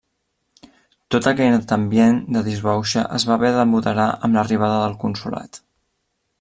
[1.15, 5.65] Tot aquest ambient de disbauxa es va haver de moderar amb l'arribada del Consolat.